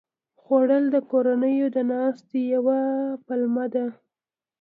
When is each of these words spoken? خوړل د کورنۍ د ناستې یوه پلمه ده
خوړل 0.41 0.85
د 0.95 0.97
کورنۍ 1.11 1.55
د 1.75 1.77
ناستې 1.91 2.39
یوه 2.53 2.79
پلمه 3.25 3.65
ده 3.73 3.85